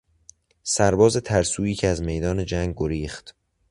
سرباز 0.63 1.17
ترسویی 1.17 1.75
که 1.75 1.87
از 1.87 2.01
میدان 2.01 2.45
جنگ 2.45 2.73
گریخت 2.77 3.35